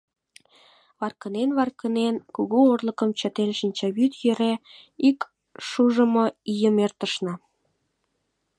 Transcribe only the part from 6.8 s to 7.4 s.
эртышна.